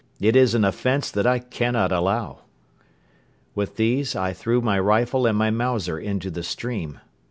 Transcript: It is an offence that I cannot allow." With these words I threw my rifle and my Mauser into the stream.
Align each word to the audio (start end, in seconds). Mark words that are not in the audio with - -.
It 0.19 0.35
is 0.35 0.55
an 0.55 0.65
offence 0.65 1.11
that 1.11 1.27
I 1.27 1.37
cannot 1.37 1.91
allow." 1.91 2.39
With 3.53 3.75
these 3.75 4.15
words 4.15 4.31
I 4.31 4.33
threw 4.33 4.59
my 4.59 4.79
rifle 4.79 5.27
and 5.27 5.37
my 5.37 5.51
Mauser 5.51 5.99
into 5.99 6.31
the 6.31 6.41
stream. 6.41 6.99